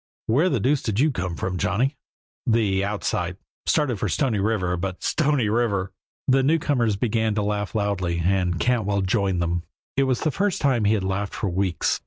[0.25, 1.95] "Where the deuce did you come from, Johnny?"
[2.47, 5.91] "The 'outside.' Started for Stony River, but" "Stony River!"
[6.27, 9.61] The newcomers began to laugh loudly and Cantwell joined them.
[9.95, 11.99] It was the first time he had laughed for weeks.